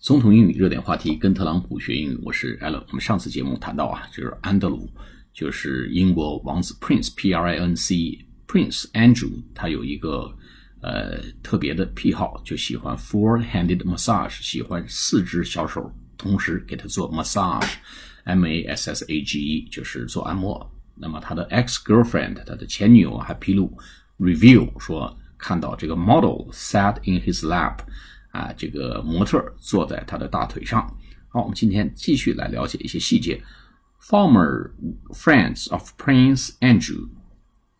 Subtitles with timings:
[0.00, 2.82] 总统英语热点话题，跟特朗普学英语，我是 Allen。
[2.88, 4.88] 我们上次节目谈到啊，就是安德鲁，
[5.30, 8.18] 就是英国王子 Prince P R I N C
[8.48, 10.34] Prince Andrew，他有一个
[10.80, 20.66] 呃特别的癖好，就喜欢 four-handed massage，喜欢四只小手同时给他做 massage，M A S S A G E，就是做按摩。
[20.94, 23.70] 那么他的 ex girlfriend，他的前女友还披露
[24.18, 27.80] review 说，看到这个 model sat in his lap。
[28.30, 30.82] 啊，这个模特坐在他的大腿上。
[31.28, 33.42] 好，我们今天继续来了解一些细节。
[34.00, 34.70] Former
[35.12, 37.08] friends of Prince Andrew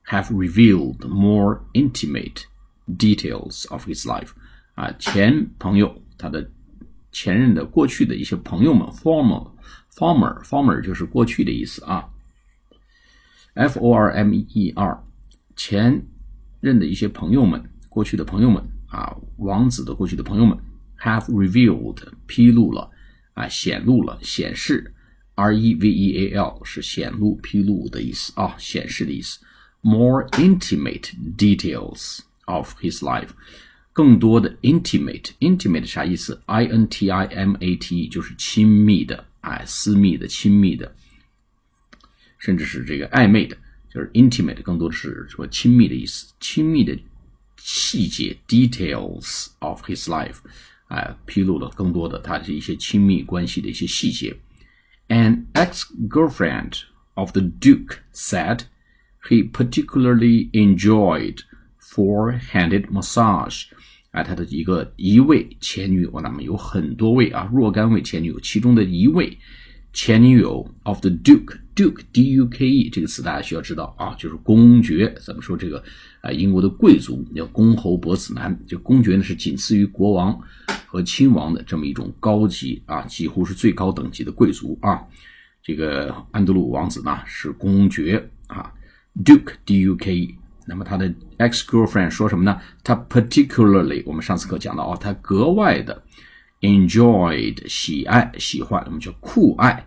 [0.06, 2.44] have revealed more intimate
[2.86, 4.30] details of his life。
[4.74, 6.50] 啊，前朋友，他的
[7.10, 9.50] 前任的过去的一些朋友们，former
[9.94, 12.08] former former 就是过去的意思啊。
[13.55, 15.02] F O R M E R，
[15.56, 16.06] 前
[16.60, 18.62] 任的一些朋友们，过去的朋友们。
[18.90, 20.58] 啊，王子的过去的朋友们
[20.98, 22.90] have revealed 披露了
[23.34, 24.92] 啊，显露了，显示
[25.36, 29.38] ，r e v e a l 是显露、披露的意思啊，显示的意思。
[29.82, 33.28] More intimate details of his life，
[33.92, 40.94] 更多的 intimate，intimate 啥意思？i n t i m a t 就是亲密的，哎，私密的、亲密的，
[42.38, 43.56] 甚至是这个暧昧的，
[43.88, 46.98] 就是 intimate，更多的是说亲密的意思，亲密的。
[47.59, 50.38] 细节 details of his life，
[50.88, 54.36] 啊，披露了更多的他的一些亲密关系的一些细节。
[55.08, 56.83] An ex-girlfriend
[57.14, 58.61] of the Duke said
[59.28, 61.39] he particularly enjoyed
[61.80, 63.66] four-handed massage。
[64.11, 69.38] 啊，他的一个一位前女友，那么有很多位啊，若干位前女友，其中的一位
[69.92, 75.12] 前女友 of the Duke，Duke D U K E 这个词大家需要知道啊，就是公爵。
[75.20, 75.82] 怎么说这个
[76.20, 76.30] 啊？
[76.30, 80.41] 英国的贵族叫公侯伯子男，就公爵呢是仅次于国王
[80.86, 85.02] 和亲王的这么一种高级啊，几乎是最高等级的贵族啊。
[85.62, 88.72] 这个安德鲁王子呢是公爵啊
[89.25, 90.34] ，Duke D U K E。
[90.66, 92.60] 那么他的 ex girlfriend 说什么呢？
[92.84, 96.00] 他 particularly 我们上次课讲到啊，他格外的。
[96.62, 99.85] enjoyed 喜爱喜欢，我们叫酷爱。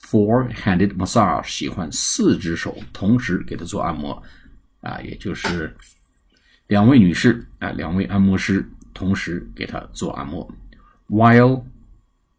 [0.00, 4.22] Four-handed massage 喜欢四只手同时给他做按摩，
[4.80, 5.76] 啊，也就是
[6.68, 10.50] 两位女士啊，两位按摩师同时给他做按摩。
[11.08, 11.64] While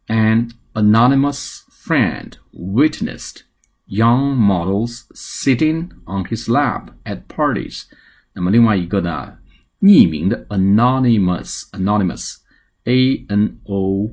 [0.08, 3.42] an anonymous friend witnessed
[3.86, 7.84] young models sitting on his lap at parties，
[8.32, 9.38] 那么另外一个呢，
[9.80, 12.38] 匿名的 anonymous anonymous。
[12.84, 14.10] A N O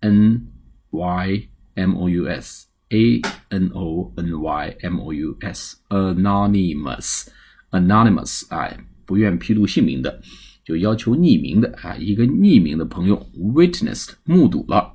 [0.00, 0.46] N
[0.90, 3.20] Y M O U S A
[3.50, 7.26] N O N Y M O U S anonymous
[7.70, 10.22] anonymous 哎，不愿披露姓名的，
[10.64, 14.94] 就要求匿名的啊，一个匿名的朋友 witnessed 目睹了，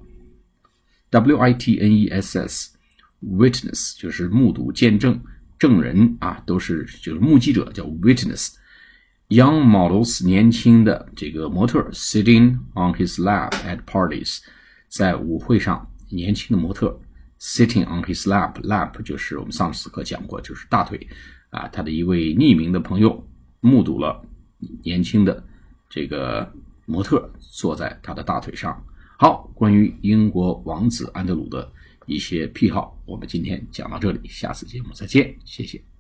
[1.10, 2.70] W I T N E S S
[3.22, 5.22] witness 就是目睹、见证、
[5.60, 8.56] 证人啊，都是就是目击者叫 witness。
[9.29, 14.39] Young models，年轻的这个模特，sitting on his lap at parties，
[14.89, 17.01] 在舞会上，年轻的模特
[17.41, 21.05] sitting on his lap，lap 就是我们上次课讲过，就是大腿
[21.51, 21.67] 啊。
[21.69, 23.27] 他的一位匿名的朋友
[23.59, 24.25] 目睹了
[24.85, 25.43] 年轻的
[25.91, 26.49] 这个
[26.85, 28.81] 模特坐在他的大腿上。
[29.19, 31.69] 好，关于英国王子安德鲁的
[32.07, 35.96] 一些癖好，我们今天讲到这里，下次节目再见，谢谢。